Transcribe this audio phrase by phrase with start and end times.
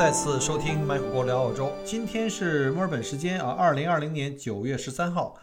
[0.00, 1.70] 再次收听麦克国聊澳洲。
[1.84, 5.38] 今天是墨尔本时间啊，二零二零年九月十三号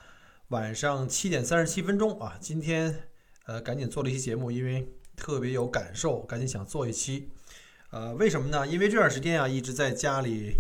[0.48, 2.36] 晚上七点三十七分钟啊。
[2.42, 3.04] 今天
[3.46, 7.30] 呃，赶紧做了一期节目，因为特别有感受，赶紧想做一期。
[7.92, 8.66] 呃，为什么呢？
[8.66, 10.56] 因为这段时间啊，一直在家里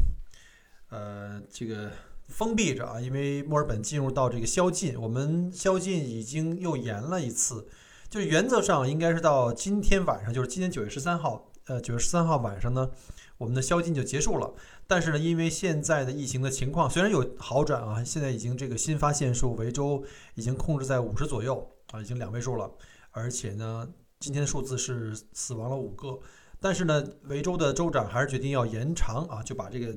[0.89, 1.91] 呃这个
[2.27, 7.67] 封闭着啊，因为墨尔本进入到这个宵禁，我们宵禁已经又延了一次，
[8.11, 11.49] 就是原则上应该是到今天晚上，就是今天九月十三号。
[11.65, 12.89] 呃，九月十三号晚上呢，
[13.37, 14.53] 我们的宵禁就结束了。
[14.87, 20.03] 但是呢，因为现在的疫情的情况虽然有好转啊，现在已经这个新发现数维州
[20.35, 22.71] 已经控制在五十左右啊，已经两位数了。
[23.11, 23.87] 而且呢，
[24.19, 26.19] 今天的数字是死亡了五个。
[26.59, 29.95] 但是呢，维州的州长还是决定要延长啊，就把这个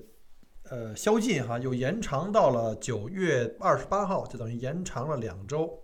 [0.69, 5.83] 呃宵禁哈又延长到了九月二十八号，就等于延长了两周。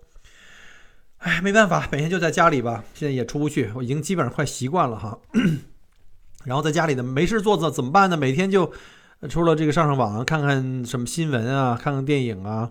[1.19, 5.19] 哎，没办法，每天就在家里吧，现在也出不去，我已经基本上快习惯了哈。
[6.47, 8.17] 然后在家里呢，没事做怎怎么办呢？
[8.17, 8.73] 每天就
[9.29, 12.71] 除了这个上上网，看看什么新闻啊，看看电影啊，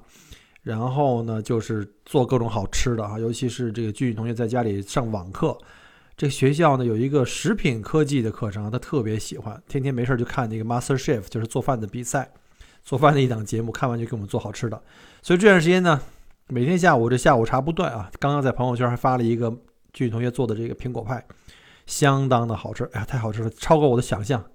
[0.64, 3.20] 然后呢就是做各种好吃的啊。
[3.20, 5.58] 尤其是这个俊俊同学在家里上网课，
[6.16, 12.32] 这学校呢有一个食品科技的课程，他特别喜欢，天天没事就看那个 Master Chef，就是做饭的比赛，
[12.84, 14.82] 做饭的一档节目，看完就给我们做好吃的。
[15.22, 16.00] 所以这段时间呢，
[16.48, 18.10] 每天下午这下午茶不断啊。
[18.20, 19.50] 刚刚在朋友圈还发了一个
[19.92, 21.26] 俊俊同学做的这个苹果派。
[21.86, 24.46] 相当的好吃，哎呀，太好吃了，超过我的想象。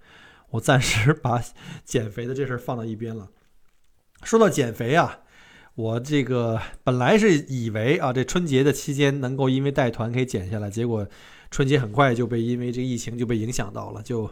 [0.50, 1.40] 我暂时把
[1.84, 3.28] 减肥的这事儿放到一边了。
[4.24, 5.20] 说到减肥啊，
[5.76, 11.06] 我这个本来是以为啊，这春节的期间能够因为带团可以减下来，结果
[11.52, 14.28] 春节很快就被因为这疫情就被影响到了，就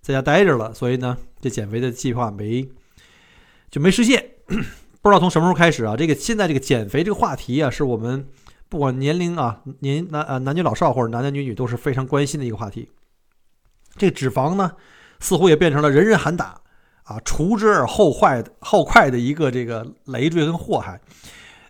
[0.00, 0.74] 在家待着了。
[0.74, 2.68] 所以呢，这减肥的计划没
[3.70, 4.30] 就没实现。
[5.00, 8.28] 不知道从什么时候开始啊，这个现在这个减肥这个话题啊，是我们。
[8.70, 12.88] 不管年龄啊，年男啊男女老少或者男男女女都是非常关心的一个话题。
[13.96, 14.72] 这脂肪呢，
[15.18, 16.60] 似乎也变成了人人喊打
[17.02, 21.00] 啊，除之而后快后快的一个这个累赘跟祸害。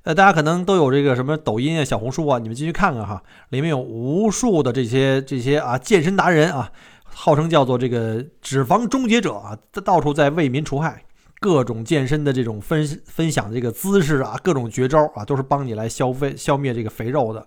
[0.03, 6.71] 呃，大家可能都有这个什么抖音啊、小红书啊，你们进去看看哈，里面有无数的这些这些啊健身达人啊，
[7.05, 11.03] 号称叫做这个脂肪终结者啊，到处在为民除害。
[11.41, 17.47] 各种健身的这种分分享这个姿势啊，各种绝招啊，都是帮你来消费消灭这个肥肉的。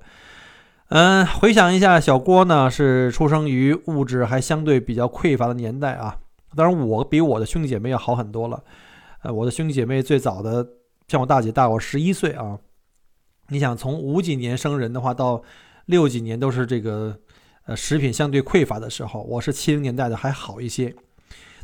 [0.89, 6.17] 嗯，回想一下，小郭呢是出生于物质还相对比较匮乏的年代啊。
[6.55, 8.63] 当然，我比我的兄弟姐妹要好很多了。
[9.21, 10.67] 呃，我的兄弟姐妹最早的
[11.07, 12.57] 像我大姐大我十一岁啊。
[13.49, 15.41] 你想从五几年生人的话，到
[15.85, 17.15] 六几年都是这个
[17.65, 20.95] 呃食品相对匮乏的时候，我是七零年代的还好一些。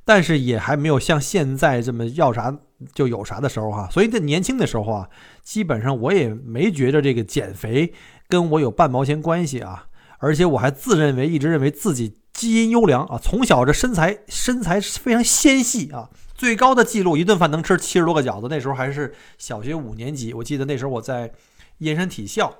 [0.09, 2.57] 但是也还没有像现在这么要啥
[2.95, 5.07] 就有啥的时候哈，所以在年轻的时候啊，
[5.43, 7.93] 基本上我也没觉着这个减肥
[8.27, 9.85] 跟我有半毛钱关系啊，
[10.17, 21.31] 而且我还自认为一直认为自己基因优良啊，从小这身材身材非常纤细啊，最高的记录一顿饭能吃七十多个饺子，那时候还是小学五年级，我记得那时候我在
[21.77, 22.51] 燕山体校，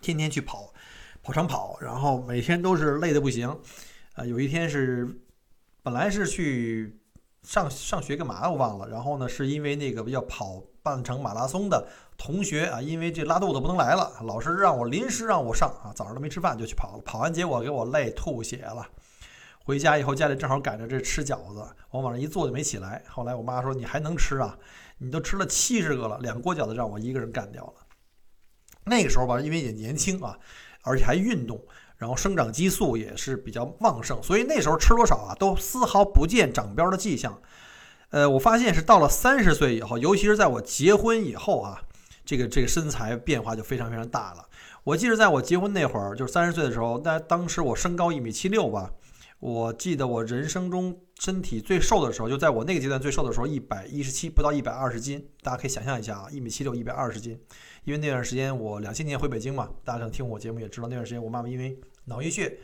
[0.00, 0.72] 天天去跑
[1.22, 3.56] 跑长跑，然后每天都是累得不行，
[4.14, 5.08] 啊，有一天是。
[5.82, 7.00] 本来是去
[7.42, 18.86] 上上学干嘛我忘了，然后呢，是因为那个要跑半程马拉松的同学啊，因为这拉肚子不能来了，老师让我临时让我上啊，早上都没吃饭就去跑了，跑完结果给我累吐血了。
[19.62, 23.02] 回家以后家里正好赶着这吃饺子，我往那一坐就没起来。
[23.08, 24.58] 后来我妈说你还能吃啊？
[24.98, 27.74] 你都吃了七十个了，两锅饺子让我一个人干掉了。
[28.84, 30.38] 那个时候吧，因为也年轻啊，
[30.82, 31.62] 而且还运动。
[32.00, 37.38] 然后生长激素也是比较旺盛，所以那时候吃多少啊，都丝毫不见长膘的迹象。
[38.08, 41.82] 呃，我发现是到了三十岁以后，尤其是在我结婚以后啊，
[42.24, 44.48] 这个这个身材变化就非常非常大了。
[44.82, 48.90] 我记得在我结婚那会儿，就是三十岁的时候，那当时我身高一米七六吧。
[49.38, 55.26] 我记得我人生中身体最瘦的时候，就在我那个阶段最瘦的时候，一百一十七，不到一百二十斤。
[55.42, 57.38] 大家可以想象一下啊，一米七六，一百二十斤。
[57.84, 61.78] 因为那段时间我两千年回北京嘛，大家可能听我节目也知道，那段时间我妈妈因为
[62.10, 62.58] 脑溢血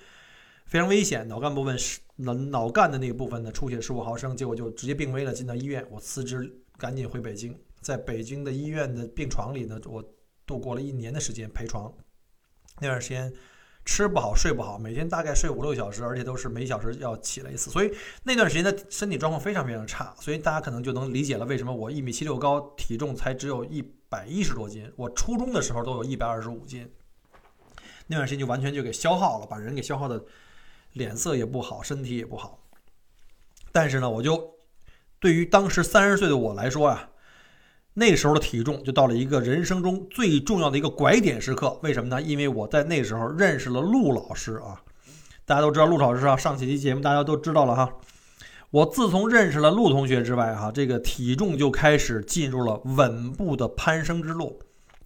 [0.67, 5.87] 非常危险，脑干部分是脑脑干的那个部分呢出血十五毫升，结果就直接病危了，进到医院。
[5.91, 10.05] 我辞职赶紧回北京，在北京的医院的病床里呢，我
[10.45, 11.91] 度过了一年的时间陪床。
[12.81, 13.33] 那段时间
[13.85, 17.91] 吃不好睡不好，每天大概睡五六小时，而且都是每小时要起来一次，所以
[18.25, 26.91] 那段时间的身体状况非常非常差，所以大家可能就能理解了为什么我一米七六高，体重才只有一百一十多斤，我初中的时候都有一百二十五斤，
[28.07, 30.25] 那段时间就完全就给消耗了，把人给消耗的
[30.93, 32.59] 脸色也不好，身体也不好。
[33.73, 34.55] 但是呢，我就
[35.19, 37.11] 对于当时三十岁的我来说啊。
[37.99, 42.21] 那时候的体重就到了一个人生中最重要的一个拐点时刻，为什么呢？
[42.21, 44.83] 因为我在那时候认识了陆老师啊，
[45.47, 47.91] 大家都知道陆老师啊，上几期节目大家都知道了哈。
[48.69, 54.61] 我自从认识了陆同学之外哈，这个体重就开始进入了稳步的攀升之路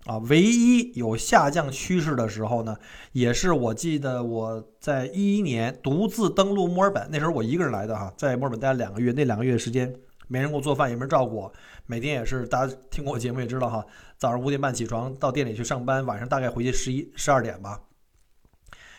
[0.06, 0.18] 啊。
[0.18, 2.76] 唯一有下降趋势的时候呢，
[3.12, 9.94] 也是我记得我在一一年独自登陆墨尔本，那时候我一个人来的哈，在墨尔本待了两个月，那两个月时间。
[10.32, 11.52] 没人给我做饭，也没人照顾我，
[11.86, 13.84] 每天也是大家听过我节目也知道哈，
[14.16, 17.80] 早上五点半起床到店里去上班，晚上大概回去十一十二点吧。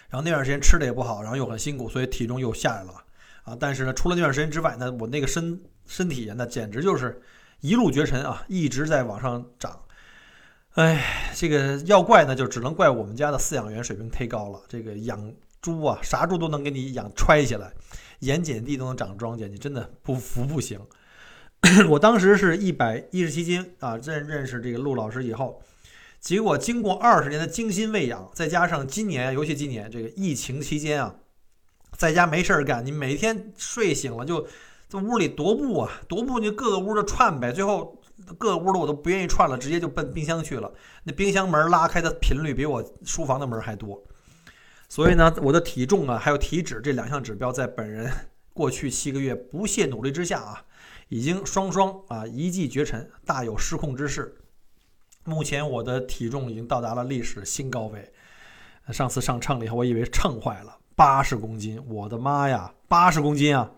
[0.09, 2.91] 然后那段时间吃的也不好，然后又很辛苦，所以体重又下来了
[3.43, 3.55] 啊。
[3.57, 7.21] 但是呢，除了那段时间之外，呢，我那个身身体那简直就是
[7.61, 9.79] 一路绝尘啊，一直在往上涨。
[10.75, 14.61] 哎，这个要怪呢，就只能怪我们家的饲养员水平忒高了。
[14.69, 17.73] 这个养猪啊，啥猪都能给你养揣起来，
[18.19, 20.79] 盐碱地都能长庄稼，你真的不服不行。
[21.89, 25.61] 我当时是一百一十七斤啊，认认识这个陆老师以后，
[26.21, 31.13] 结果经过二十年的精心喂养，再加上今年，尤其今年这个疫情期间啊，
[31.97, 34.47] 在家没事儿干，你每天睡醒了就
[34.87, 38.00] 在屋里踱步啊，踱步就各个屋的串呗，最后
[38.37, 40.71] 各屋的我都不愿意串了，直接就奔冰箱去了。
[41.03, 44.01] 那冰箱门拉开的频率比我书房的门还多，
[44.87, 48.11] 所以呢，我的体重啊，还有体脂这两项指标，在本人
[48.53, 50.65] 过去七个月不懈努力之下啊。
[51.09, 54.33] 已经双双啊一骑绝尘，大有失控之势。
[55.25, 58.13] 目前我的体重已经到达了历史新高位。
[58.93, 63.69] 上次上秤了以后，我以为秤坏了，八十公斤，我的妈呀，八十公斤啊！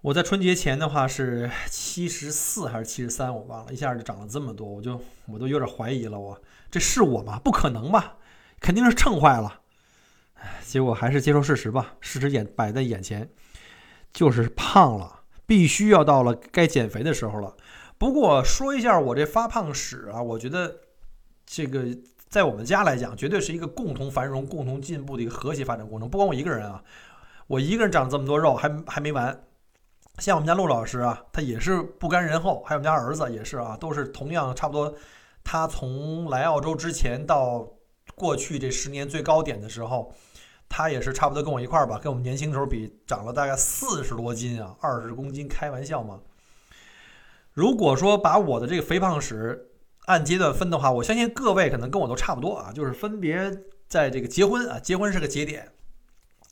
[0.00, 6.40] 我在春节前的话是七十四还是七十三，我忘了，一下就涨了这么多，我就我都有点怀疑了，我
[6.70, 7.40] 这是我吗？
[7.40, 8.16] 不可能吧？
[8.60, 9.60] 肯定是秤坏了。
[10.64, 13.28] 结果还是接受事实吧，事实眼摆在眼前，
[14.12, 15.16] 就是胖了。
[15.44, 17.56] 必须要到了该减肥的时候了。
[17.96, 20.76] 不过说一下我这发胖史啊，我觉得
[21.44, 21.84] 这个
[22.28, 26.08] 在我们家来讲，绝对是一个共同繁荣、共同进步的一个和谐发展过程。
[26.08, 26.84] 不光我一个人啊，
[27.46, 29.42] 我一个人长这么多肉还还没完。
[30.18, 34.94] 像我们家陆老师啊，他也是不甘人后，还有我们家儿子也是啊，都是同样差不多。
[35.42, 37.66] 他从来澳洲之前到
[38.14, 40.12] 过去这十年最高点的时候。
[40.70, 46.20] 他也是差不多跟我一块儿吧，跟我们年轻时候比，长了大概四十多斤啊，二十公斤，开玩笑吗？
[47.54, 49.70] 如果说把我的这个肥胖史
[50.04, 53.50] 按阶段分的话，我相信各位可能跟我都差不多啊，就是分别
[53.88, 55.66] 在这个结婚啊，结婚是个节点，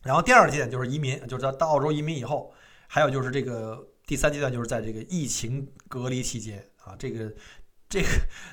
[0.03, 2.55] 然后第二个节点就是移民，就是到澳洲移民以后，
[2.87, 7.33] 还有就是这个第三阶段就是在这个疫情隔离期间啊，这个
[7.88, 8.09] 这个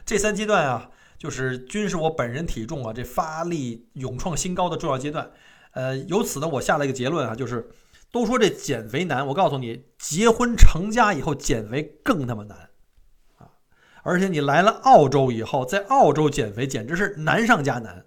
[0.06, 5.32] 这三阶段啊，就是均是我本人体重啊这发力勇创新高的重要阶段。
[5.72, 7.70] 呃，由此呢，我下了一个结论啊，就是
[8.12, 12.70] 都说这减肥难，我告诉你，结婚成家以后减肥更他妈难
[13.38, 13.50] 啊！
[14.04, 18.06] 而且你来了澳洲以后，在澳洲减肥简直是难上加难。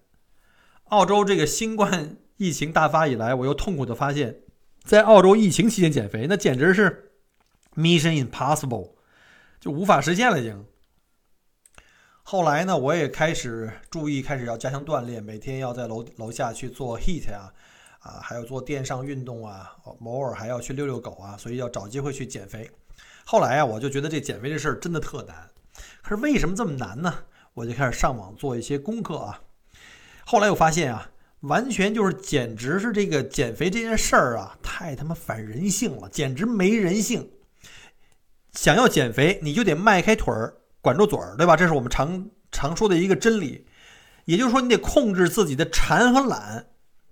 [0.84, 4.42] 澳洲这个新冠疫情大发以来，我又痛苦的发现，
[4.86, 7.10] 在澳洲疫情期间减肥，那简直是
[7.74, 8.92] mission impossible，
[9.58, 10.64] 就无法实现了已经。
[12.22, 17.52] 后来呢，我也开始注意，开始要加强锻炼，每天要在楼楼下去做 heat 啊，
[17.98, 22.70] 啊，还有做电上运动啊，偶尔还要去遛遛狗啊，所以要找机会去减肥。
[23.24, 25.48] 后来啊，我就觉得这减肥这事儿真的特难。
[26.00, 27.12] 可是为什么这么难呢？
[27.54, 29.42] 我就开始上网做一些功课啊。
[30.24, 31.10] 后来我发现啊，
[31.48, 37.30] 完全就是简直是这个减肥这件事儿啊，太他妈反人性了，简直没人性。
[38.52, 40.54] 想要减肥，你就得迈开腿儿。
[40.80, 41.56] 管住嘴儿，对吧？
[41.56, 43.66] 这是我们常常说的一个真理。
[44.24, 46.66] 也就是说，你得控制自己的馋和懒。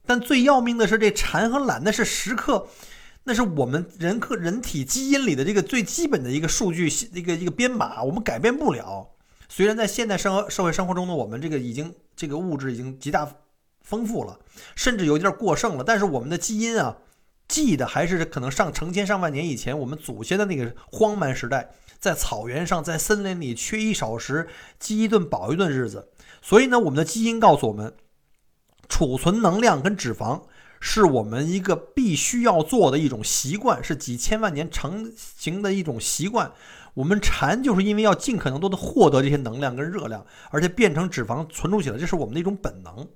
[0.07, 2.69] 但最要命的是，这馋和懒，那是时刻，
[3.25, 9.11] 那是我们人克人体基因里的这个最基本的一个数据，一个一个编码，我们改变不了。
[9.49, 13.29] 虽然在现代生活社会生活中呢，我们这个已经这个物质已经极大
[13.85, 14.41] 丰富了，
[14.75, 16.97] 甚至有点过剩了，但是我们的基因啊，
[17.47, 21.71] 记得还是可能上成千上万年以前我们祖先的那个荒蛮时代。
[22.01, 24.47] 在草原上，在森林里，缺衣少食，
[24.79, 26.11] 饥一顿饱一顿日子。
[26.43, 27.95] 所以呢，我们的基因告诉我们，
[28.91, 30.43] 储存能量跟脂肪
[30.81, 36.53] 是我们一个必须要做的一种习惯，是几千万年成型的一种习惯。
[36.93, 43.09] 我们馋就是因为要尽可能多的获得这些能量跟热量，而且变成脂肪存储起来，这是我们的一种本能。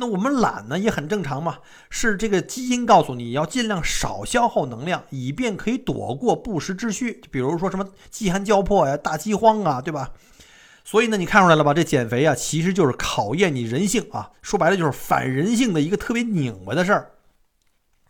[0.00, 1.58] 那我们懒呢也很正常嘛，
[1.90, 10.12] 是这个基因告诉你要尽量少消耗能量，以便可以躲过不时之需，比如说什么饥寒交迫呀、大饥荒啊，对吧？
[10.84, 11.74] 所以呢，你看出来了吧？
[11.74, 17.10] 这减肥啊，其实就是考验你人性啊，说白了就是反人性的一个特别拧巴的事儿。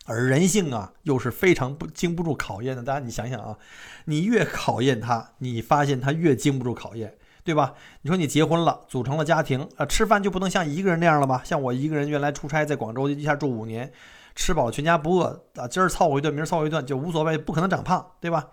[0.05, 2.83] 而人性啊，又是非常不经不住考验的。
[2.83, 3.57] 大家你想想啊，
[4.05, 7.15] 你越考验他，你发现他越经不住考验，
[7.49, 7.73] 对吧？
[8.03, 11.41] 你说你结婚了，组成了家庭啊，吃饭就不能像一个人那样了吧？
[11.43, 13.91] 像我一个人原来出差在广州一下住五年，
[14.35, 18.49] 吃饱全家不饿啊，今儿凑合一顿，明儿凑合一顿就无所谓，不可能长胖，对吧？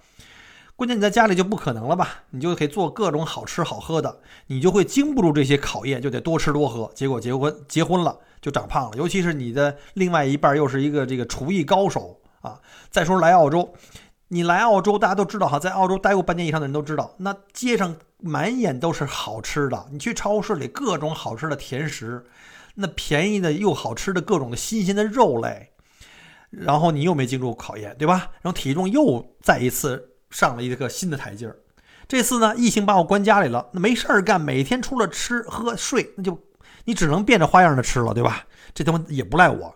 [0.78, 2.24] 关键你在家里就不可能了吧？
[2.30, 6.90] 你就可以做各种好吃好喝的，你就会经不住这些考验，就得多吃多喝。
[6.96, 12.62] 结果结婚结婚了就长胖了，尤其是你的另外一半又是一个这个厨艺高手啊。
[12.90, 13.74] 再说来澳洲，
[14.28, 19.86] 你来澳洲大家都知道哈，在澳洲待过半年以上的人都知道，那街上满眼都是好吃的。
[19.92, 22.26] 你去超市里各种好吃的甜食，
[22.76, 25.72] 那便宜的又好吃的各种新鲜的肉类，
[26.50, 28.32] 然后你又没经住考验，对吧？
[28.42, 30.12] 然后体重又再一次。
[30.32, 31.56] 上了一个新的台阶儿，
[32.10, 36.38] 这次呢，疫情把我关家里了，那没事儿干，每天除了吃喝睡，那就
[36.84, 38.44] 你只能变着花样的吃了，对吧？
[38.74, 39.74] 这他妈也不赖我。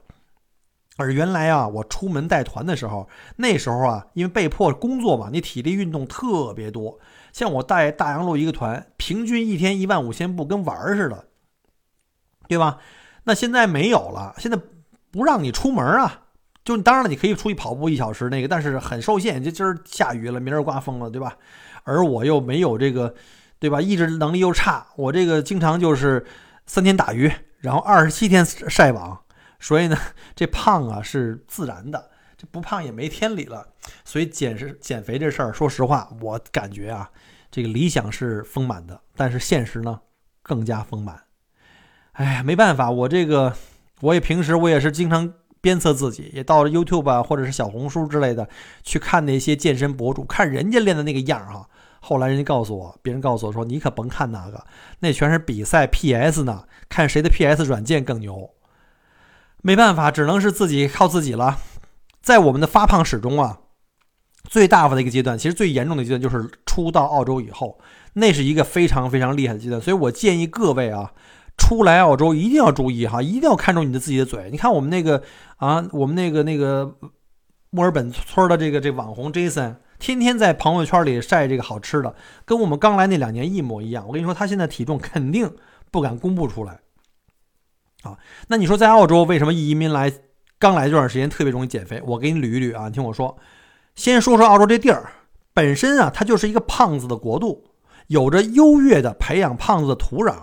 [1.00, 7.00] 而原来啊，我出门带团的时候，那时候啊，因为被迫工作嘛，你体力运动特别多。
[7.32, 11.26] 像我带大洋路一个团，平均一天一万五千步，跟玩儿似的，
[12.48, 12.80] 对吧？
[13.24, 14.60] 那现在没有了，现在
[15.10, 16.24] 不让你出门啊。
[16.66, 19.42] 就当然了，你可以出去跑步一小时那个，但是很受限。
[19.42, 21.36] 就今儿下雨了，明儿刮风了，对吧？
[21.84, 23.16] 而我又没有这个，
[23.58, 23.80] 对吧？
[23.80, 26.26] 意志能力又差，我这个经常就是
[26.66, 29.18] 三天打鱼，然后二十七天晒网，
[29.60, 29.98] 所以呢，
[30.36, 33.68] 这胖啊是自然的，这不胖也没天理了。
[34.04, 37.10] 所以减是减肥这事儿，说实话，我感觉啊，
[37.52, 40.00] 这个理想是丰满的，但是现实呢
[40.42, 41.24] 更加丰满。
[42.14, 43.54] 哎呀，没办法，我这个
[44.02, 45.34] 我也平时我也是经常。
[45.62, 48.48] 鞭策自己，也到了 YouTube 啊，或者是小红书之类的，
[48.82, 51.68] 去看那些健身博主，看人家练的那个样儿哈。
[52.00, 54.66] 后来人家告诉我，别人告诉我说，你可甭看那个，
[55.00, 58.50] 那全是比赛 PS 呢，看谁的 PS 软件更牛。
[59.62, 61.60] 没办法，只能是自己靠自己了。
[62.22, 63.60] 在我们的发胖史中啊，
[64.50, 67.80] 最大的一个阶段，其实最严重的阶段就是初到澳洲以后，
[68.14, 69.82] 那是一个非常非常厉害的阶段。
[69.82, 71.12] 所以我建议各位啊。
[71.62, 74.48] 出来澳洲一定要注意哈，一定要看重你的自己的嘴。
[74.50, 75.22] 你看我们那个
[75.58, 76.96] 啊，我们那个那个
[77.72, 84.08] 墨尔本村的这个这网红 Jason，天天在朋友圈里晒这个好吃的，跟我们刚来那两年一模一样。
[84.08, 85.54] 我跟你说，他现在体重肯定
[85.92, 86.80] 不敢公布出来。
[88.04, 90.12] 啊，那你说在澳洲为什么移民来
[90.58, 92.02] 刚来这段时间特别容易减肥？
[92.06, 93.38] 我给你捋一捋啊，你听我说，
[93.96, 95.12] 先说说澳洲这地儿
[95.54, 97.66] 本身啊，它就是一个胖子的国度，
[98.08, 100.36] 有着优越的培养胖子的土壤。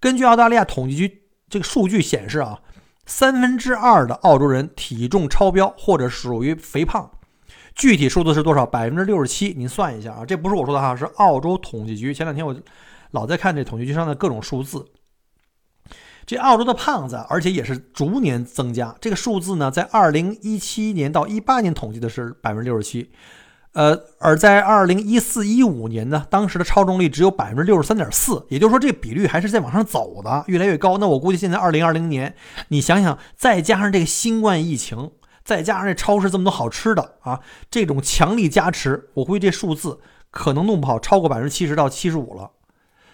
[0.00, 2.60] 根据澳大利亚统计局这个数据显示啊，
[3.04, 7.10] 三分之二的澳洲人体重超标或者属于肥胖，
[7.74, 8.64] 具体数字是多少？
[8.64, 9.54] 百分之六十七。
[9.56, 12.14] 您算一下啊，这不是我说的哈，是澳洲统计局。
[12.14, 12.54] 前两天我
[13.10, 14.84] 老在看这统计局上的各种数字。
[16.26, 18.94] 这澳洲的胖子，而且也是逐年增加。
[19.00, 23.10] 这个数字呢，在二零一七年到一八年统计的是百分之六十七。
[23.72, 30.96] 呃，而在二零一四一五年呢，当时的超重率只有百分之六十三点四，也就是说这比率还是在往上走的，越来越高。
[30.98, 32.34] 那我估计现在二零二零年，
[32.68, 35.10] 你想想，再加上这个新冠疫情，
[35.44, 39.98] 再加上这超市这么多好吃的啊，这种强力加持，我估计这数字
[40.30, 42.52] 可能弄不好超过百分之七十到七十五了，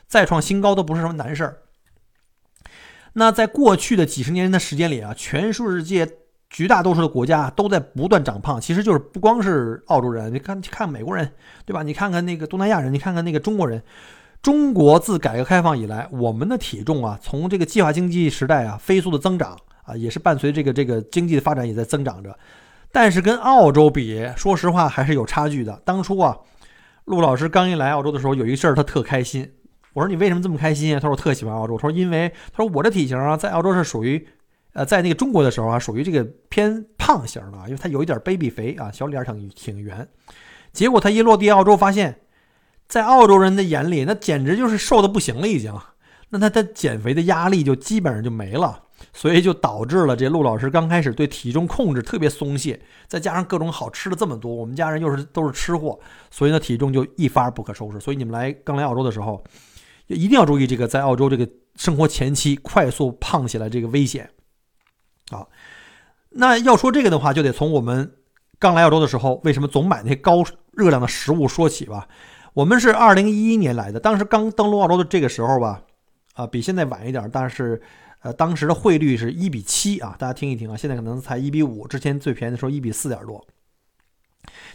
[0.06, 1.56] 再创新高都不是什么难事儿。
[3.12, 6.08] 那在过去的几十年的时间里啊，全世界。
[6.52, 11.30] 绝大多数的国家都在不断长胖，其实就是不光是澳洲人，你看看美国人，
[11.64, 11.84] 对吧？
[11.84, 13.80] 你看看那个东南亚人，你看看那个中国人。
[14.42, 22.36] 中国自改革开放以来，我们的体重啊，从这个计划经济时代啊，飞速的增长啊，也是伴随这个这个经济的发展也在增长着。
[22.90, 25.80] 但是跟澳洲比，说实话还是有差距的。
[25.84, 26.36] 当初啊，
[27.04, 29.48] 陆老师刚一来澳洲的时候，有一事儿他特开心。
[29.92, 31.00] 我说你为什么这么开心啊？
[31.00, 31.76] 他说我特喜欢澳洲。
[31.76, 34.26] 他说因为他说我这体型啊，在澳洲是属于。
[34.72, 40.06] 呃，在那个中国的时候啊，属于这个偏胖型的，因为他有一点 baby 肥啊，小脸挺挺圆。
[40.72, 42.20] 结果他一落地澳洲，发现，
[42.86, 45.74] 在澳洲人的眼里，那简直就是瘦的不行了，已经。
[46.28, 55.98] 那他的减肥的压力就基本上就没了，所以就导致了这陆老师刚开始对体重控制特别松懈，再加上各种好吃的这么多，我们家人又是都是吃货，
[56.30, 57.98] 所以呢体重就一发不可收拾。
[57.98, 59.42] 所以你们来刚来澳洲的时候，
[60.14, 64.30] 一定要注意这个在澳洲这个生活前期快速胖起来这个危险。
[65.30, 65.46] 啊，
[66.30, 68.12] 那要说这个的话，就得从我们
[68.58, 72.08] 刚来澳洲的时候，为什么总买那些高热量的食物说起吧。
[72.52, 75.82] 我们是二零一一年来的，当时刚登陆澳洲的这个时候吧，
[76.34, 77.80] 啊，比现在晚一点，但是
[78.22, 83.46] 呃，当时的汇率是一比七啊，大家听一听啊，现在可能才一比五，之前最便宜的时候一比四点多。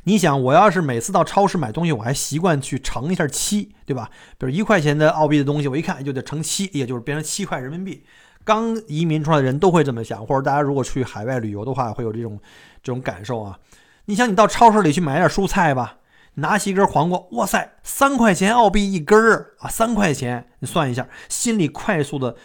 [0.04, 4.10] 你想，我要是每次到超市买东西，我还习惯去乘一下七，对吧？
[4.38, 8.04] 比如一块钱的澳币的东西，我一看就得乘七，也就是变成七块人民币。
[8.44, 12.40] 刚移民出来的人都会这么想，或者大家如果去海外旅游的话，会有这种
[12.84, 13.58] 这种感受啊。
[14.06, 15.98] 你想，你到超市里去买点蔬菜吧，
[16.36, 22.36] 拿起一根黄瓜，哇塞，三块钱澳币一根儿啊，三块钱，你算一下，心里快速的。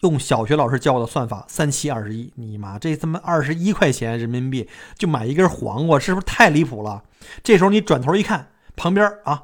[0.00, 7.02] 用小学老师教的算法，三七二十一，你妈这他妈二十一块钱人民币就买一根黄瓜，是不是太离谱了？
[7.42, 9.42] 这时候你转头一看，旁边啊，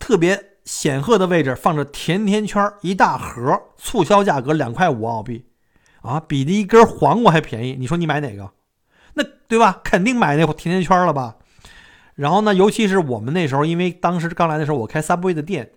[0.00, 5.44] 特别显赫的位置放着甜甜圈一大盒，促销价格两块五澳币，
[6.00, 7.76] 啊，比那一根黄瓜还便宜。
[7.78, 8.50] 你说你买哪个？
[9.14, 9.80] 那对吧？
[9.84, 11.36] 肯定买那甜甜圈了吧？
[12.16, 15.70] 然后呢，尤其是我们那时候，因为当时刚来的时候，我开 Subway 的店。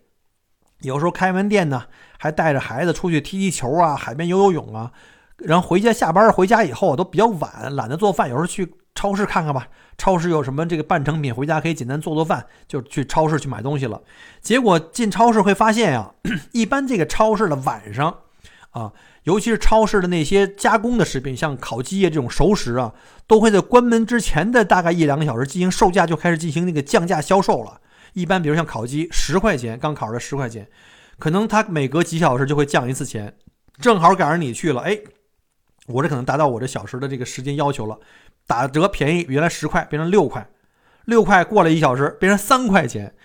[0.82, 1.86] 有时候开完店呢，
[2.26, 4.92] 还带着孩子出去踢踢球啊，海边游游泳啊，
[5.38, 8.28] 然后回家下班回家以后都比较晚，懒得做饭。
[8.28, 14.02] 有时候去超市看看吧，超市有什么这个半成品，回家可以简单做做饭，就去超市去买东西了。
[14.42, 16.12] 结果进超市会发现呀，
[16.52, 18.16] 一般这个超市的晚上
[18.72, 18.92] 啊，
[19.22, 22.92] 尤其是超市的那些加工的食品，像烤鸡啊这种熟食啊，
[23.28, 27.82] 都会在关门之前的大概一两个小时进行售价，就开始进行那个降价销售了。
[28.14, 30.66] 一般，比如像烤鸡，十块钱刚烤的十块钱，
[31.18, 33.36] 可能它每隔几小时就会降一次钱，
[33.80, 35.00] 正好赶上你去了，哎，
[35.88, 38.00] 我这可能达到我这小时的这个时间要求了，
[38.46, 40.50] 打折便宜，原来十块变成六块，
[41.06, 43.16] 六块过了一小时变成三块钱。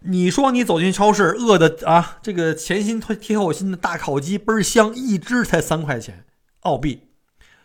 [0.00, 6.24] 你说你走进超市，饿的啊，这个前心贴后心的大烤鸡倍儿香，一只才三块钱
[6.60, 7.08] 澳币，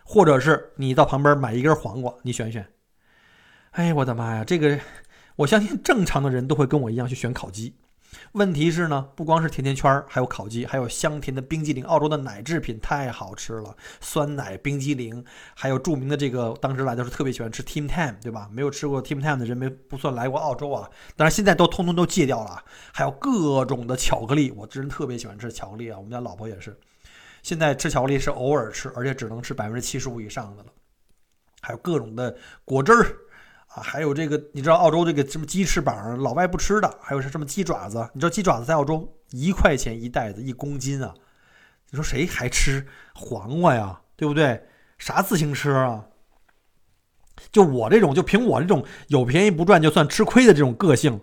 [0.04, 2.68] 或者是你到旁边买一根黄瓜，你选选，
[3.72, 4.80] 哎，我的妈呀，这个。
[5.38, 7.76] 我相信正常的人都会跟我一样去选烤鸡。
[8.32, 11.84] 问题是呢，不光是甜甜圈，还有烤鸡，还有香甜的冰激凌。
[11.86, 15.24] 澳洲的奶制品太好吃了，酸奶冰激凌，
[15.56, 18.50] 还有著名的这个，当时来的时候特别喜欢吃 Tim Tam，对吧？
[18.52, 20.90] 没有吃过 Tim Tam 的人没不算来过澳洲啊。
[21.16, 22.64] 当然现在都通通都戒掉了。
[22.94, 25.98] 还有各种的巧克力，我真人特别喜欢吃巧克力啊。
[25.98, 26.78] 我们家老婆也是，
[27.44, 30.70] 现在吃巧克力是偶尔吃，而且只能吃百分之七十五以上的了。
[31.62, 33.18] 还有各种的果汁儿。
[33.78, 38.10] 啊，还有这个，你知道澳洲这个什么鸡翅膀，老外不吃的，还有是什么鸡爪子？
[38.12, 41.14] 你知道鸡爪子在澳洲一块钱一袋子，一公斤啊！
[41.92, 44.02] 你说谁还吃黄瓜呀？
[44.16, 44.60] 对不对？
[44.98, 46.06] 啥自行车啊？
[47.52, 51.22] 就我这种，就凭我这种有便宜不赚就算吃亏的这种个性，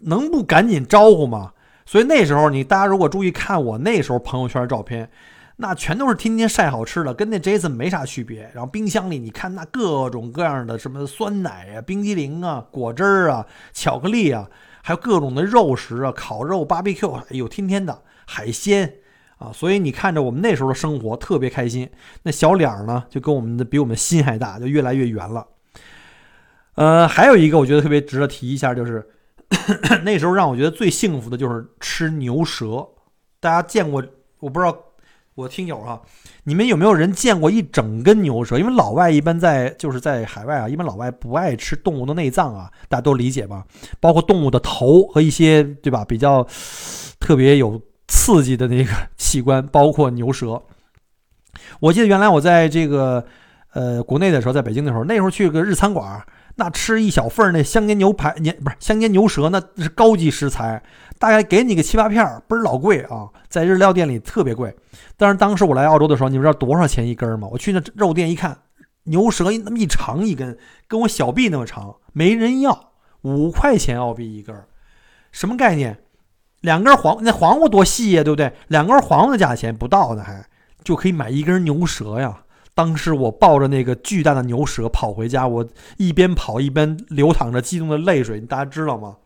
[0.00, 1.54] 能不赶紧招呼吗？
[1.86, 5.10] 所以那时候你大家如果注意看我那时候朋友圈照片。
[5.56, 8.50] 那全都是天天晒好吃的，跟那 Jason 没啥区别。
[8.52, 14.50] 然后冰箱里你看那各种各样的什么酸奶啊、冰激凌啊、果汁儿啊、巧克力啊，
[14.82, 18.94] 还有各种的肉食啊、烤肉、BBQ，哎呦，天天的海鲜
[19.38, 19.52] 啊。
[19.52, 21.88] 所以你看着我们那时候的生活特别开心，
[22.24, 25.46] 那小脸儿呢就跟我们的比我们心还大，就越来越圆了。
[26.74, 29.08] 呃，还有一个我觉得特别值得提一下，就是
[30.02, 32.84] 那时候让我觉得最幸福的就是吃牛舌。
[33.38, 34.04] 大家见过？
[34.40, 34.76] 我不知道。
[35.36, 36.00] 我听友啊，
[36.44, 38.56] 你们有没有人见过一整根牛舌？
[38.56, 43.64] 因为老外一般在就是在海外啊，一般老外不爱吃动物的内脏啊，大家都理解吧？
[43.98, 46.46] 包括动物的头和一些对吧比较
[47.18, 50.62] 特别有刺激的那个器官，包括牛舌。
[51.80, 53.24] 我记得原来我在这个
[53.72, 56.24] 呃国内的时候，在北京的时候，那时候去个日餐馆。
[56.56, 60.82] 那吃一小份那香煎牛排，年不是香煎牛舌，那是高级食材，
[61.18, 64.74] 大概给你个七八片儿，倍儿老贵啊，在日料店里特别贵。
[65.16, 67.48] 但是当时我来澳洲的时候，你们知道多少钱一根吗？
[67.50, 68.56] 我去那肉店一看，
[69.04, 74.54] 牛舌那么一长一根，跟我小臂那么长，没人要，五块钱澳币一根，
[75.32, 75.98] 什么概念？
[76.60, 78.52] 两根黄那黄瓜多细呀，对不对？
[78.68, 80.44] 两根黄瓜的价钱不到呢，还
[80.84, 82.42] 就可以买一根牛舌呀。
[82.74, 88.40] 当时我抱着那个巨大的牛舌跑回家，我一边跑一边流淌着激动的泪水。
[88.40, 89.16] 大家知道吗？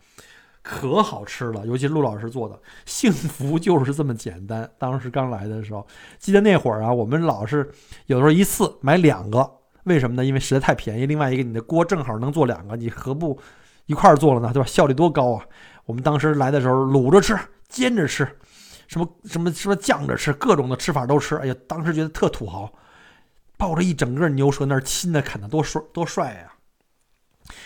[0.62, 2.61] 可好吃了，尤其陆老师做的。
[2.84, 4.68] 幸福就是这么简单。
[4.76, 5.87] 当时刚来的时候，
[6.18, 7.70] 记得那会儿啊，我们老是
[8.04, 9.50] 有时候一次买两个，
[9.84, 10.22] 为什么呢？
[10.22, 11.06] 因为实在太便宜。
[11.06, 13.40] 另外一个，你的锅正好能做两个，你何不
[13.87, 14.50] 一块儿做了呢？
[14.52, 14.66] 对吧？
[14.66, 15.46] 效率多高啊！
[15.87, 17.34] 我们当时来的时候，卤着吃，
[17.70, 18.28] 煎着吃，
[18.88, 21.37] 什么什么什么酱着吃，各种的吃法都吃。
[21.37, 22.70] 哎呀，当时觉得特土豪。
[23.59, 26.53] 抱着一整个牛舌那儿亲的啃的多帅多帅呀！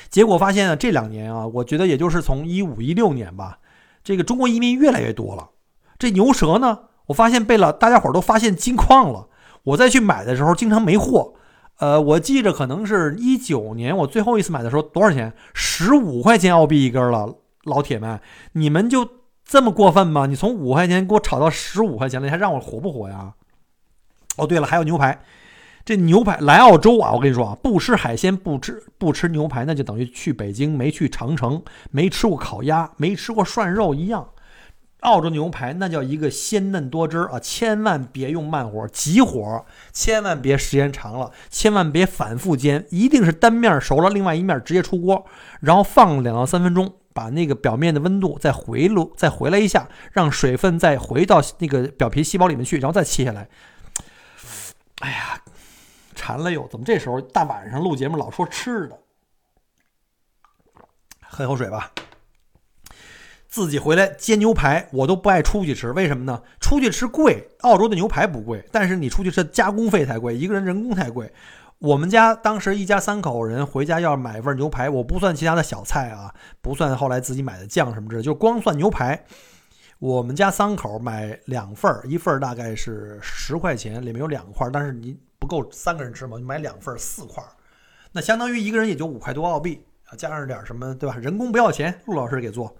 [0.09, 3.59] 结果发现啊，这两年啊，我觉得也就是从一五一六年吧，
[4.03, 5.51] 这个中国移民越来越多了。
[5.99, 9.29] 这牛舌呢，我发现被了大家伙都发现金矿了。
[9.65, 11.35] 我再去买的时候，经常没货。
[11.79, 15.33] 呃，我记着可能是一九年我最后一次买的时候多少钱？
[15.53, 18.21] 十五块钱澳币一根了，老铁们，
[18.53, 19.09] 你们就
[19.45, 20.27] 这么过分吗？
[20.27, 23.35] 你从五块钱给我炒到十五块钱了，你还让我活不活呀？
[24.37, 25.23] 哦，对了，还有牛排。
[25.85, 34.29] 这牛排来澳洲啊，我跟你说啊，不吃海鲜，不吃不吃牛排，那就等于去北京没去长城，没吃过烤鸭，没吃过涮肉一样。
[35.01, 45.27] 澳洲牛排那叫一个鲜嫩多汁啊，千万别用慢火，急火，千万别时间长了，千万别反复煎，一定是单面熟了，另外一面直接出锅，
[45.59, 53.49] 然后放两到三分钟，把那个表面的温度再回炉，再回来一下，让水分再回到那个表皮细胞里面去，然后再切下来。
[55.01, 55.43] 哎呀！
[56.23, 58.97] 馋了又，怎么这时候大晚上录节目老说吃的？
[61.21, 61.91] 喝口水吧。
[63.49, 66.41] 自己回来煎牛排，我都不爱出去吃，为什么呢？
[66.61, 71.31] 出去吃贵，澳洲的牛排不贵，但是你出去吃加工费太贵，一个人人工太贵。
[71.79, 79.25] 我们家当时一家三口人回家要买一份牛排，我不算其他的小菜啊，不算后来自己买的酱什么之类，就光算牛排，
[79.99, 85.19] 我们家三口买两份一份大概是十块钱，里面有两块，但是你。
[85.53, 86.39] 够三个人吃吗？
[86.39, 87.45] 就买两份四块，
[88.11, 91.17] 那相当于一个人也就五块多澳币啊，加上点什么，对吧？
[91.17, 92.75] 人工不要钱，陆老师给做，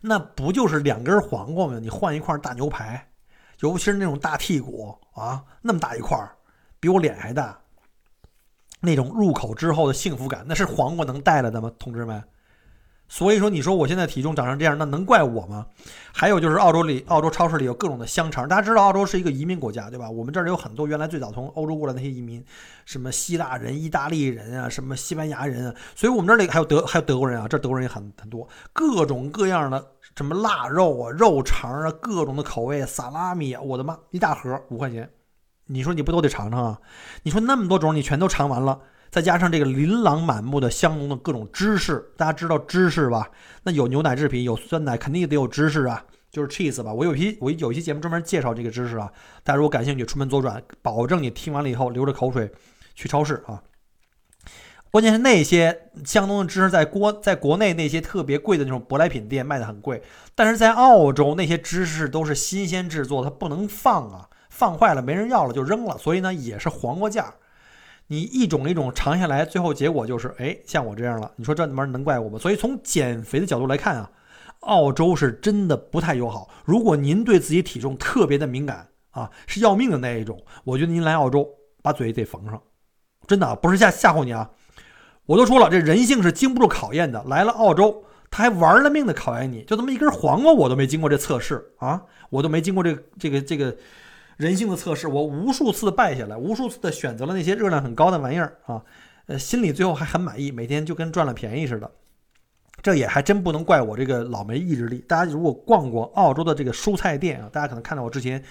[0.00, 1.78] 那不就是两根黄瓜吗？
[1.78, 3.10] 你换一块大牛排，
[3.58, 6.18] 尤其是那种大剔骨啊，那么大一块，
[6.80, 7.60] 比我脸还大，
[8.80, 11.70] 那种入口之后的幸福感，那是黄瓜能带来的吗？
[11.78, 12.24] 同志们？
[13.12, 15.66] 所以说，你说我现在体重长成这样，那能怪我吗？
[16.12, 18.46] 还有就是澳洲里，澳洲超市里有各种的香肠。
[18.46, 20.08] 大家知道，澳洲是一个移民国家，对吧？
[20.08, 22.42] 我们这儿有很多原来最早从欧洲过来那些移民，
[22.84, 25.74] 什么希腊人、意大利人啊，什么西班牙人啊。
[25.96, 29.84] 所以我们这里还有德，还有德国人啊，这德国人也很很多，各种各样的
[30.16, 35.10] 什么腊肉啊、肉肠啊，各种的口味，萨拉米，我的妈，一大盒五块钱，
[35.66, 36.80] 你说你不都得尝尝啊？
[37.24, 38.78] 你说那么多种，你全都尝完了？
[39.10, 43.28] 再加上这个琳琅满目的香浓的各种芝士，大家知道芝士吧？
[43.64, 46.94] 那有牛奶制品，有酸奶，肯定得有芝士啊，就是 cheese 吧。
[46.94, 49.10] 我有批我有一期节目专门介绍这个芝士啊，
[49.42, 52.52] 大家如果感兴趣，出门左转，保证你听完了以后流着口水
[52.94, 53.60] 去超市啊。
[54.92, 60.02] 关键是那些香浓的芝士，在国在国内那些特别贵的那种舶来品店卖的很贵，
[60.36, 67.34] 但是在澳洲那些芝士都是新鲜制作，它不能放啊，放坏了没人要了就扔了，所以呢也是黄瓜价。
[68.12, 71.30] 你一种一种尝下来，最后结果就是，哎，像我这样了。
[71.36, 72.40] 你说这他妈能怪我吗？
[72.40, 74.10] 所以从减肥的角度来看啊，
[74.62, 76.50] 澳洲是真的不太友好。
[76.64, 81.48] 如果您对自己体重特别的敏感啊，是要命的那一种，我觉得您来澳洲
[81.82, 82.60] 把嘴得缝上，
[83.28, 84.50] 真的不是吓吓唬你啊。
[85.26, 87.22] 我都说了，这人性是经不住考验的。
[87.28, 93.76] 来了澳洲，他还玩了命的考验你，就这么一根黄瓜，我都没经过这测试啊，我都没经过这这个这个。
[94.40, 98.82] 人性的测试，我无数次的败下来，无数次的选择了那些热量很高的玩意儿啊，
[99.26, 101.90] 呃，心里最后还很满意，每天就跟赚了便宜似的。
[102.80, 105.04] 这也还真不能怪我这个老没意志力。
[105.06, 108.42] 大家如果逛过澳洲的这个蔬菜店啊，大家可能看到我之前，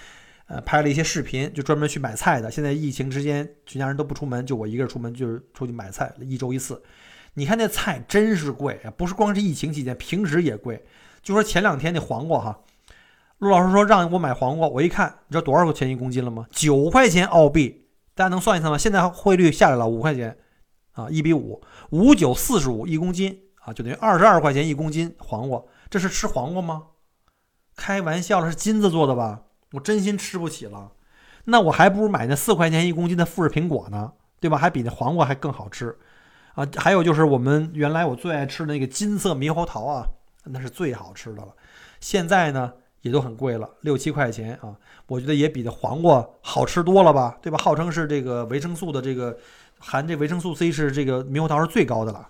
[0.46, 2.48] 呃，拍了一些视频，就专门去买菜的。
[2.48, 6.80] 现在疫情之间，全家人都不出门，就我一个人出门，就是出去买菜，一周一次。
[7.34, 10.84] 你看那菜真是贵啊，不是光是疫情期间，平时也贵。
[11.20, 12.60] 就说前两天那黄瓜哈。
[13.40, 16.46] 陆老师说让我买黄瓜，我一看，你知道多少钱一公斤了吗？
[16.50, 18.76] 九块钱澳币，大家能算一算吗？
[18.76, 20.36] 现在汇率下来了，五块钱，
[20.92, 25.62] 啊，一比五，五九四十五一公斤啊，就等于二十二块钱一公斤黄瓜。
[25.88, 26.82] 这是吃黄瓜吗？
[27.76, 29.40] 开玩笑了，是金子做的吧？
[29.72, 30.92] 我真心吃不起了。
[31.44, 34.58] 那我还不如买那四块钱一公斤的富士苹果呢，对吧？
[34.58, 35.96] 还比那黄瓜还更好吃
[36.52, 36.68] 啊！
[36.76, 40.06] 还有就是我们原来我最爱吃的那个金色猕猴桃啊，
[40.44, 41.48] 那是最好吃的了。
[42.00, 42.74] 现在呢？
[43.02, 47.58] 也都很贵了，六七块钱啊，我觉得也比这黄瓜好吃多了吧，对吧？
[47.58, 49.36] 号称是这个维生素的这个
[49.78, 52.28] 含这维生素 C 是这个猕猴桃是最高的了，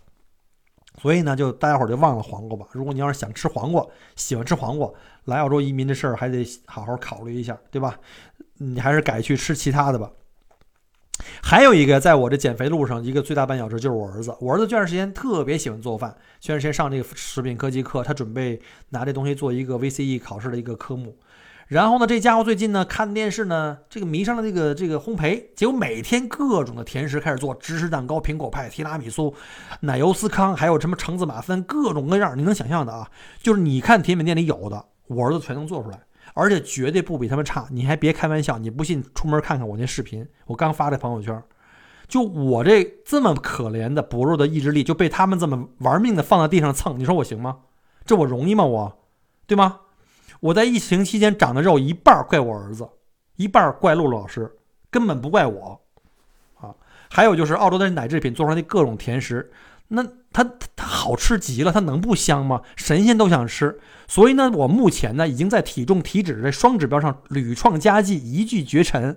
[1.00, 2.66] 所以呢，就大家伙就忘了黄瓜吧。
[2.72, 4.88] 如果你要是想吃黄瓜，喜欢吃黄瓜，
[5.24, 7.98] 来澳洲移民这事儿还得好好考虑一下，对吧？
[8.58, 10.10] 你还是改去吃其他的吧。
[11.42, 14.34] 还有一个，在我这减肥路上，一个最大绊脚石就是我儿子。
[14.40, 21.16] 我儿子这段时间特别喜欢做饭，这段时间上这个食品科技课，他准备拿这东西做一个 VCE 考试的一个科目。
[21.68, 29.32] 然后呢，这家伙最近呢看电视呢，这个迷上了这个这个烘焙，结果每天各种的甜食开始做，芝士蛋糕、苹果派、提拉米苏、
[29.80, 33.08] 奶油司康，还有什么橙子马芬，各种各样你能想象的啊，
[33.40, 36.00] 就是你看甜品店里有的，我儿子全能做出来。
[36.34, 41.42] 而且绝对不比他们差，你还别开玩笑，你不信出门看看我那视频，我刚发的朋友圈。
[42.08, 47.58] 就我这这么可怜的薄弱的意志力，就被他们这么玩命的放在地上蹭，你说我行吗？
[48.04, 48.64] 这我容易吗？
[48.64, 48.98] 我，
[49.46, 49.80] 对吗？
[50.40, 52.88] 我在疫情期间长的肉一半怪我儿子，
[53.36, 54.50] 一半怪露露老师，
[54.90, 55.80] 根本不怪我。
[56.60, 56.74] 啊，
[57.10, 59.52] 还有就是澳洲的奶制品做出来的各种甜食。
[59.86, 62.62] 那它它它好吃极了，它能不香吗？
[62.76, 63.78] 神仙都想吃。
[64.06, 69.16] 所以呢，我目前呢已经在体重、体脂这双指标上屡创佳绩，一骑绝尘。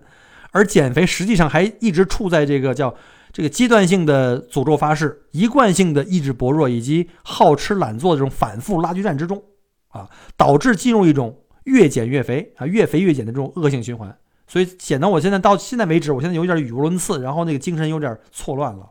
[0.51, 2.93] 而减肥实际上还一直处在这个叫
[3.31, 9.41] 这个阶段性的诅咒发誓、一贯性的意志薄弱以及好吃懒做这种反复拉锯战之中
[9.87, 14.15] 啊，导致进入一种越减越肥啊、越肥越减的这种恶性循环。
[14.45, 18.87] 所以显得我现在到现在为止，我现在有点语无伦次，然后那个精神有点错乱了。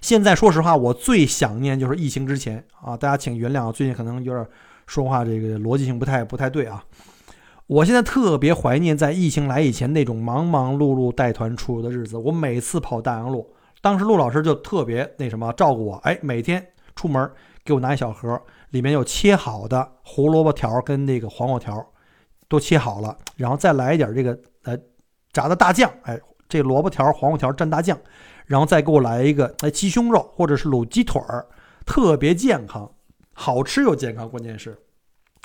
[0.00, 4.46] 现在说实话，我最想念就是疫情之前啊，大家请原谅，最近可能有点
[4.86, 6.84] 说话这个逻辑性不太不太对啊。
[7.66, 12.16] 我现在特别怀念在疫情来以前那种忙忙碌碌带团出游的日子。
[12.16, 17.28] 我每次跑大洋路，当时陆老师就特别那什么照顾我，哎，每天出门
[17.64, 21.84] 给我拿一小盒，里面有切好的胡萝卜条跟那个黄瓜条，
[22.48, 24.78] 都切好了，然后再来一点这个呃
[25.32, 26.16] 炸的大酱，哎，
[26.48, 27.98] 这萝卜条、黄瓜条蘸大酱。
[28.46, 31.46] 然后再给我来一个哎鸡胸肉或者是卤鸡腿儿，
[31.84, 32.90] 特别健康，
[33.32, 34.78] 好吃又健康，关键是，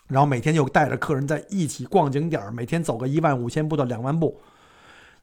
[0.07, 4.39] 然后每天就带着客人在一起逛景点儿，每天走个一万五千步到两万步，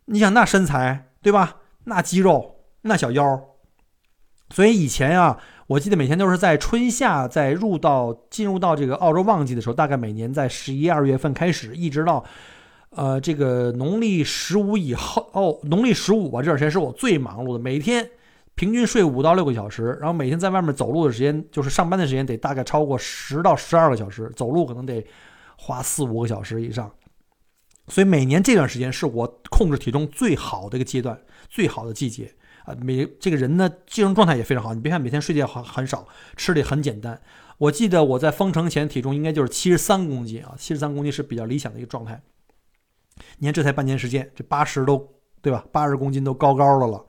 [0.06, 1.56] 你想那身材对吧？
[1.84, 3.40] 那肌肉那小腰，
[4.50, 5.38] 所以以前啊，
[5.68, 12.24] 我记得每天都是在春夏在入到进入到这个澳洲旺季的时候，大概每年在十一二月份开始，一直到。
[12.90, 18.10] 呃，这个农历十五以后哦，农历十五吧，这段时间是我最忙碌的，每天
[18.54, 25.06] 平均睡五到六个小时，然后每天在外面走路的时间，就是上班的时间得大概超过十到十二个小时，走路可能得
[25.56, 26.90] 花四五个小时以上。
[27.88, 32.74] 所以每年这段时间是我控制体重最好的一个阶段，最好的季节啊。
[32.82, 34.74] 每这个人呢，精神状态也非常好。
[34.74, 37.20] 你别看每天睡觉很很少，吃的很简单。
[37.58, 42.20] 我记得我在封城前体重应该就是七十三公斤啊，七十三公斤是比较理想的一个状态。
[43.38, 45.08] 你看，这才半年时间，这八十都
[45.40, 45.64] 对吧？
[45.72, 47.04] 八十公斤都高高的了。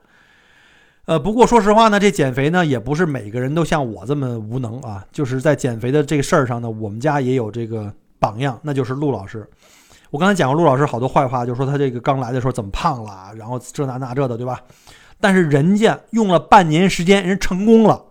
[1.06, 5.04] 呃，不过说实话呢，这减肥呢也不是每个人都像我这么无能啊。
[5.10, 9.48] 就是在减肥的这个事儿上呢，我们家也有这个榜样，那就是陆老师。
[10.10, 14.60] 我刚才讲过陆老师好多坏话，就说他这个刚来的时候怎么胖了，然后这那那这的，对吧？
[15.20, 18.04] 但是人家用了半年时间，人成功了。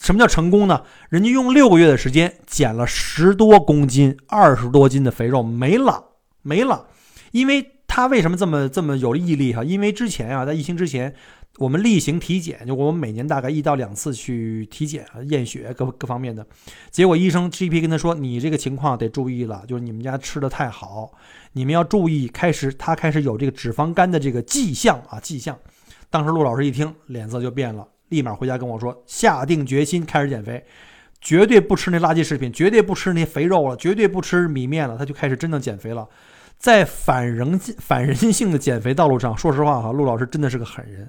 [0.00, 0.82] 什么叫成功呢？
[1.08, 6.04] 人家用六个月的时间减了十多公斤，二十多斤的肥肉没了，
[6.42, 6.86] 没了。
[7.32, 9.64] 因为他为什么这么这么有毅力哈？
[9.64, 11.14] 因为之前啊，在疫情之前，
[11.56, 16.46] 我们例行体检，就我们每年大概一到两次去体检啊，验血各各方面的。
[16.90, 21.10] 结果医生 GP 跟他说：“你这个情况得注意了，就是你们家吃的太好，
[21.52, 25.58] 你们要注意。”开始他开始有这个脂肪肝的这个迹象啊，迹象。
[26.10, 30.64] 当时陆老师一听，脸色就变了，立马回家跟我说：“下定决心开始减肥，
[31.20, 36.06] 绝对不吃那垃圾食品，绝对不吃那肥肉了，绝对不吃米面了。”他就开始真正减肥了。
[36.58, 41.08] 在反人反人性的减肥道路上，说实话哈，陆老师真的是个狠人，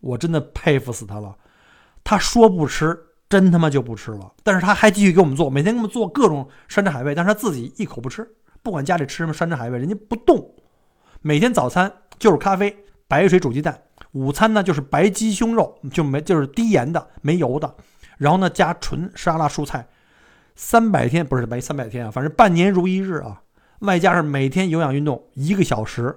[0.00, 1.34] 我真的佩服死他了。
[2.04, 4.30] 他说不吃，真他妈就不吃了。
[4.42, 8.30] 但是他还继续给我们做，每天给我们做各种山珍海味，但是他自己一口不吃，
[8.62, 10.54] 不管家里吃什么山珍海味，人家不动。
[11.22, 13.82] 每天早餐就是咖啡、白水煮鸡蛋，
[14.12, 17.74] 午餐呢就是白鸡胸肉，就没就是低盐的、没油的，
[18.18, 19.86] 然后呢加纯沙拉蔬菜。
[20.56, 23.40] 三百天不是没三百天啊，反正半年如一日啊。
[23.80, 26.14] 外加上每天有氧运动一个小时，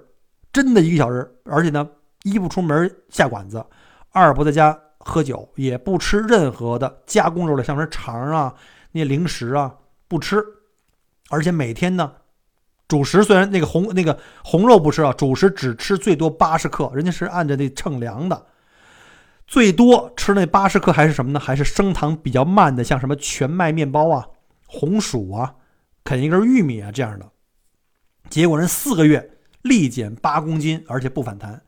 [0.51, 1.89] 真的一个小时，而且呢，
[2.23, 3.65] 一不出门下馆子，
[4.11, 8.53] 二不在家喝酒，也不吃任何的加工肉类，像什么肠啊、
[8.91, 9.75] 那些零食啊，
[10.07, 10.43] 不吃。
[11.29, 12.11] 而且每天呢，
[12.87, 18.45] 主食虽然那个红那个红肉不吃啊，主食只吃最多八十克，人家是按着那称量的，
[19.47, 21.39] 最多吃那八十克还是什么呢？
[21.39, 24.27] 还是升糖比较慢的，像什么全麦面包啊、
[24.67, 25.55] 红薯啊、
[26.03, 27.25] 啃一根玉米啊这样的。
[28.29, 29.31] 结果人四个月
[29.61, 31.61] 立减八公斤，而且不反弹。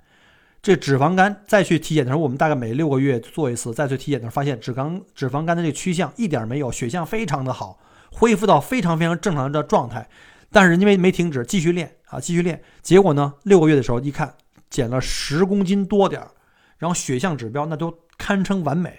[0.61, 3.71] 这脂肪肝再去体检的时候，我们大概每六个月做一次。
[3.71, 7.79] 再去体检的时候，发现脂肪脂肪肝的这个趋向一点没有，血象非常的好，
[8.11, 10.09] 恢复到非常非常正常的状态。
[10.51, 12.59] 但是人家没没停止，继续练啊，继续练。
[12.81, 14.33] 结果呢，六个月的时候一看，
[14.71, 16.31] 减了十公斤多点儿，
[16.79, 18.91] 然后血象指标那都堪称完美。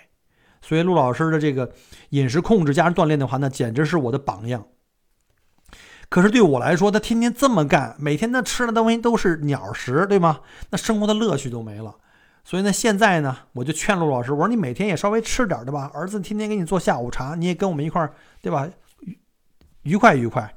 [0.62, 1.72] 所以陆老师的这个
[2.10, 4.64] 饮食控制加上锻炼的话，那简直是我的榜样。
[6.08, 10.40] 可是对我来说，他天天这么干，每天他吃的东西都是鸟食，对吗？
[10.70, 11.94] 那生活的乐趣都没了。
[12.44, 15.90] 所以呢，现在呢，我就劝陆老师，我说你每天也稍微吃点，对吧？
[15.92, 18.68] 儿子天天给你做下午茶，你也跟我们一块儿，对吧？
[19.00, 19.18] 愉
[19.82, 20.48] 愉快愉快。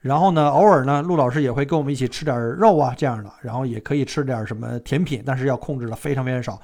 [0.00, 3.30] 然后呢，偶尔呢，陆老师也会跟我们一起吃点肉啊，这样的。
[3.40, 6.60] 然后也可以吃点什么甜品，但是要控制的非常非常少。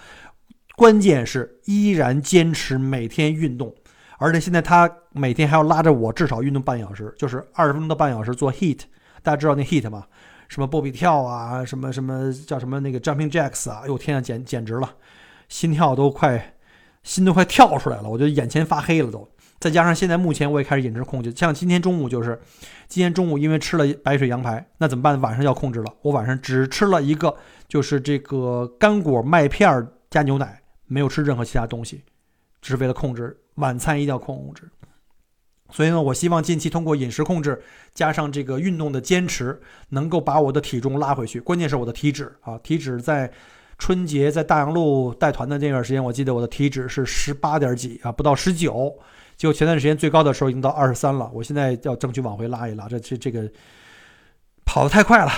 [0.76, 3.72] 关键是依然坚持每天运动。
[4.18, 8.80] 而且现在他每天还要拉着我至少运动半小时，就是二十分钟到半小时做 heat，
[9.22, 10.04] 大家知道那 heat 吗？
[10.48, 14.88] 什么波比跳啊，什么什么叫什么那个 jumping jacks 啊，哎呦天啊，简简直了，
[15.48, 16.54] 心跳都快，
[17.02, 19.28] 心都快跳出来了，我觉得眼前发黑了都。
[19.58, 22.38] 再加上现在目前我也开始饮食控制，像今天中午就是，
[22.86, 25.18] 今天中午因为吃了白水羊排，那怎么办？
[25.22, 27.34] 晚上要控制了，我晚上只吃了一个，
[27.66, 32.02] 就是这个干果麦片加牛奶，没有吃任何其他东西，
[32.60, 34.70] 只是为了控制晚餐一定要控制。
[35.70, 37.60] 所以呢，我希望近期通过饮食控制
[37.92, 41.40] 加上这个运动的坚持，能够把我的体重拉回去。
[41.40, 43.32] 关键是我的体脂啊，体脂在
[43.78, 48.96] 春节在大洋路带团的那段时间，我记得我的体脂是十八点几啊，不到十九。
[49.36, 53.50] 就前段时间最高的时候已经到二十三了，我现在要争取往回拉一拉，这这这个
[54.64, 55.32] 跑得太快了。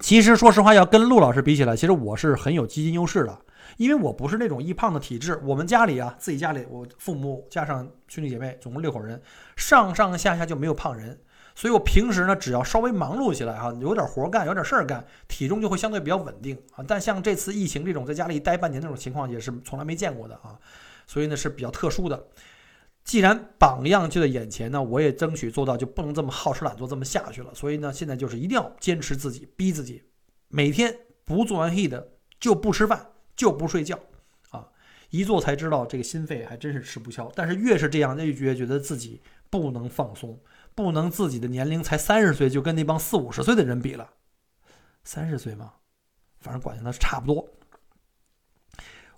[0.00, 3.38] 其实说实话，要跟陆老师比起来，其实我是很有基因优势的，
[3.76, 5.38] 因为我不是那种易胖的体质。
[5.44, 9.20] 我们家里啊，自己家里，我父母加上兄弟姐妹，总共六口人，
[9.56, 11.20] 上上下下就没有胖人。
[11.54, 16.84] 所以我平时呢，只要稍微忙碌起来哈，有点活干，有点事儿干，体重就会相对比较稳定啊。
[16.86, 20.56] 但像这次疫情这种在家里待半年那种情况，也是从来没见过的啊。
[21.06, 22.28] 所以呢是比较特殊的。
[23.02, 27.52] 既然榜样就在眼前呢，我也争取做到，就不能这么好吃懒做这么下去了。
[27.54, 30.02] 所以呢，现在就是一定要坚持自己，逼自己，
[30.48, 32.04] 每天不做完 heat
[32.38, 33.04] 就不吃饭，
[33.38, 33.98] 就不睡觉，
[34.50, 34.68] 啊，
[35.10, 37.30] 一做才知道这个心肺还真是吃不消。
[37.36, 40.38] 但是越是这样，越觉得自己不能放松，
[40.74, 44.10] 不能自己的年龄才三十岁就跟那帮四五十岁的人比了，
[45.04, 45.72] 三十岁吗？
[46.40, 47.48] 反正管他差不多。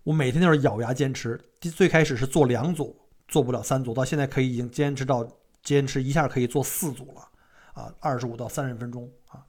[0.03, 2.95] 我每天都是咬牙坚持，最开始是做两组，
[3.27, 5.27] 做不了三组，到现在可以已经坚持到
[5.63, 9.45] 坚持一下可以做四组了，啊，二十五到三十分钟啊，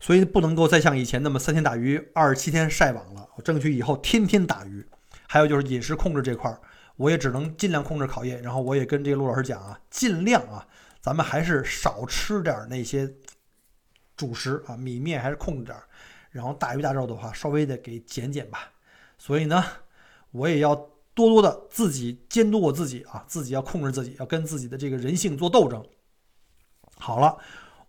[0.00, 4.86] 所以不能够再像以前那么三天打鱼二十七天晒网了，我争取以后天天打鱼。
[5.26, 6.60] 还有就是饮食控制这块儿，
[6.96, 10.66] 我也只能尽量控制考验，然后我也跟这个陆老师讲啊，尽量啊，
[11.00, 13.12] 咱们还是少吃点那些
[14.16, 15.76] 主食啊，米面还是控制点，
[16.30, 18.70] 然后大鱼大肉的话稍微的给减减吧。
[19.18, 19.64] 所以呢。
[20.32, 20.76] 我也要
[21.14, 25.82] 多多的自己监督我自己啊，自己要控制自己，要跟自己的这个人性做斗争。
[26.98, 27.38] 好了，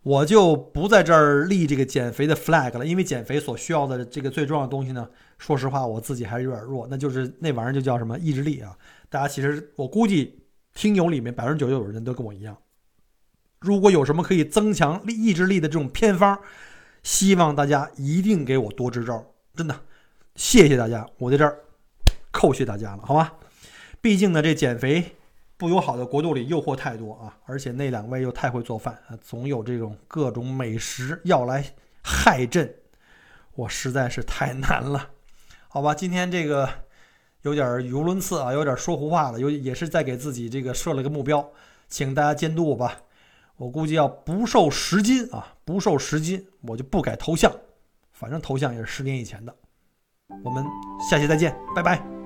[0.03, 5.07] 我就不在这儿立这个减肥的 flag 了，因为减肥所需要的这个最重要的东西呢，
[5.37, 8.77] 说实话我自己还是有点弱，那就是那玩意儿就叫什么意志力啊。
[9.09, 10.39] 大家其实我估计
[10.73, 12.57] 听友里面百分之九十九的人都跟我一样，
[13.59, 16.39] 如果有什么可以增强意志力的这种偏方，
[17.03, 19.81] 希望大家一定给我多支招，真的，
[20.35, 21.57] 谢谢大家，我在这儿。
[22.31, 23.33] 叩谢大家了，好吧？
[24.01, 25.15] 毕竟呢，这减肥
[25.59, 31.61] 不友好的国度里诱惑太多啊，而且那两位又太会做饭啊，总有这种各种美食要来
[32.01, 32.73] 害朕，
[33.55, 35.09] 我实在是太难了，
[35.67, 35.93] 好吧？
[35.93, 36.69] 今天这个
[37.41, 41.51] 有点语无伦次啊，有点说胡话了，有也是在给自己这个设了个目标，
[41.89, 43.01] 请大家监督我吧。
[43.57, 47.53] 我估计要不瘦十斤啊，不瘦十斤，我就不改头像，
[48.13, 49.53] 反正头像也是十年以前的。
[50.45, 50.63] 我们
[51.09, 52.18] 下期再见，拜拜。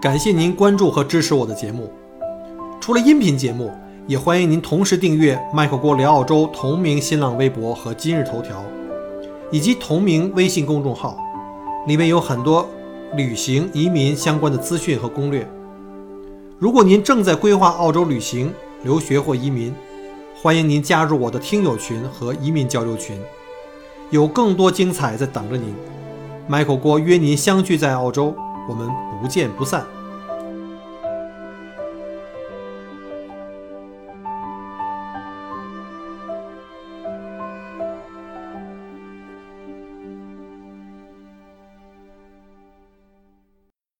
[0.00, 1.90] 感谢您关注和支持我的节目。
[2.80, 3.72] 除了音频节目，
[4.06, 8.62] 也欢迎您同时订阅“麦克锅聊澳洲”同名新浪微博和今日头条，
[9.50, 11.18] 以及同名微信公众号，
[11.88, 12.64] 里面有很多
[13.16, 15.44] 旅行、移民相关的资讯和攻略。
[16.60, 18.52] 如果您正在规划澳洲旅行、
[18.84, 19.74] 留学或移民，
[20.40, 23.18] 欢迎您加入我的听友群和移民交流群，
[24.10, 25.74] 有更多精彩在等着您。
[26.46, 28.32] 麦克郭约您相聚在澳洲。
[28.68, 28.88] 我们
[29.20, 29.97] 不见不散。